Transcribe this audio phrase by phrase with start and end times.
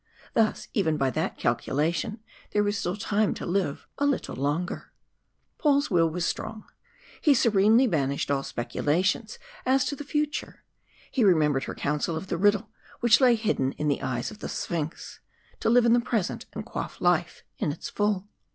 [0.33, 2.21] Thus, even by that calculation,
[2.53, 4.93] there was still time to live a little longer.
[5.59, 6.65] Paul's will was strong.
[7.21, 10.63] He sternly banished all speculations as to the future.
[11.11, 14.49] He remembered her counsel of the riddle which lay hidden in the eyes of the
[14.49, 15.19] Sphinx
[15.59, 18.27] to live in the present and quaff life in its full.